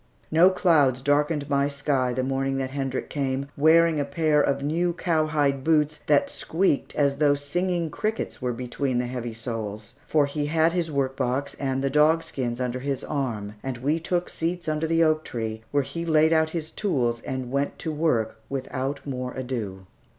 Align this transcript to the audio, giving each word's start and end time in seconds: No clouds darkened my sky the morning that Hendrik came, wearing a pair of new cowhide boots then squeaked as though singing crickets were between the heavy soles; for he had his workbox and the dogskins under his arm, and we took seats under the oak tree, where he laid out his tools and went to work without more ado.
No 0.31 0.49
clouds 0.49 0.99
darkened 1.03 1.47
my 1.47 1.67
sky 1.67 2.11
the 2.11 2.23
morning 2.23 2.57
that 2.57 2.71
Hendrik 2.71 3.07
came, 3.07 3.49
wearing 3.55 3.99
a 3.99 4.03
pair 4.03 4.41
of 4.41 4.63
new 4.63 4.93
cowhide 4.93 5.63
boots 5.63 5.99
then 6.07 6.23
squeaked 6.25 6.95
as 6.95 7.17
though 7.17 7.35
singing 7.35 7.91
crickets 7.91 8.41
were 8.41 8.51
between 8.51 8.97
the 8.97 9.05
heavy 9.05 9.31
soles; 9.31 9.93
for 10.07 10.25
he 10.25 10.47
had 10.47 10.71
his 10.71 10.89
workbox 10.91 11.53
and 11.59 11.83
the 11.83 11.91
dogskins 11.91 12.59
under 12.59 12.79
his 12.79 13.03
arm, 13.03 13.53
and 13.61 13.77
we 13.77 13.99
took 13.99 14.27
seats 14.27 14.67
under 14.67 14.87
the 14.87 15.03
oak 15.03 15.23
tree, 15.23 15.61
where 15.69 15.83
he 15.83 16.03
laid 16.03 16.33
out 16.33 16.49
his 16.49 16.71
tools 16.71 17.21
and 17.21 17.51
went 17.51 17.77
to 17.77 17.91
work 17.91 18.39
without 18.49 19.05
more 19.05 19.35
ado. 19.35 19.85